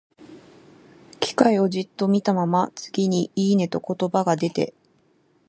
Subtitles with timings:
[1.19, 4.73] 機械をじっと見たまま、次に、「いいね」と言葉が出て、